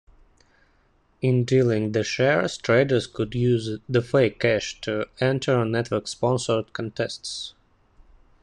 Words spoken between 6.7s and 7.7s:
contests.